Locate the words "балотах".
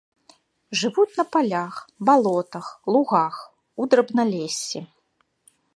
2.09-2.65